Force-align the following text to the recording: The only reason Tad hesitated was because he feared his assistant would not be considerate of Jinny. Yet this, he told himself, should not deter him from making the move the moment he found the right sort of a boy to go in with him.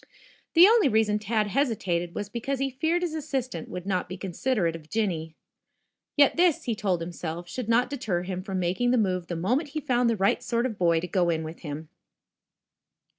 The 0.55 0.65
only 0.65 0.87
reason 0.89 1.19
Tad 1.19 1.45
hesitated 1.45 2.15
was 2.15 2.27
because 2.27 2.57
he 2.57 2.71
feared 2.71 3.03
his 3.03 3.13
assistant 3.13 3.69
would 3.69 3.85
not 3.85 4.09
be 4.09 4.17
considerate 4.17 4.75
of 4.75 4.89
Jinny. 4.89 5.35
Yet 6.17 6.37
this, 6.37 6.63
he 6.63 6.73
told 6.73 7.01
himself, 7.01 7.47
should 7.47 7.69
not 7.69 7.87
deter 7.91 8.23
him 8.23 8.41
from 8.41 8.57
making 8.57 8.89
the 8.89 8.97
move 8.97 9.27
the 9.27 9.35
moment 9.35 9.69
he 9.69 9.79
found 9.79 10.09
the 10.09 10.17
right 10.17 10.41
sort 10.41 10.65
of 10.65 10.71
a 10.71 10.75
boy 10.75 11.01
to 11.01 11.07
go 11.07 11.29
in 11.29 11.43
with 11.43 11.59
him. 11.59 11.89